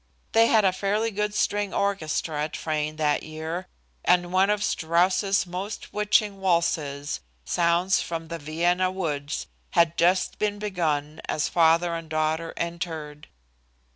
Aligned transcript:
They 0.31 0.47
had 0.47 0.65
a 0.65 0.71
fairly 0.73 1.11
good 1.11 1.35
string 1.35 1.75
orchestra 1.75 2.43
at 2.45 2.57
Frayne 2.57 2.95
that 2.95 3.21
year, 3.21 3.67
and 4.03 4.33
one 4.33 4.49
of 4.49 4.63
Strauss's 4.63 5.45
most 5.45 5.93
witching 5.93 6.39
waltzes 6.41 7.19
"Sounds 7.45 8.01
from 8.01 8.29
the 8.29 8.39
Vienna 8.39 8.89
Woods" 8.89 9.45
had 9.73 9.97
just 9.99 10.39
been 10.39 10.57
begun 10.57 11.21
as 11.29 11.47
father 11.49 11.93
and 11.93 12.09
daughter 12.09 12.51
entered. 12.57 13.27